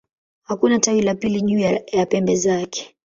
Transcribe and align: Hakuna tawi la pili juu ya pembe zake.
Hakuna 0.43 0.79
tawi 0.79 1.01
la 1.01 1.15
pili 1.15 1.41
juu 1.41 1.59
ya 1.91 2.05
pembe 2.05 2.35
zake. 2.35 2.95